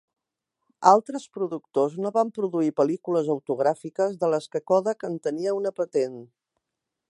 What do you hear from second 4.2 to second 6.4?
de les que Kodak en tenia una patent.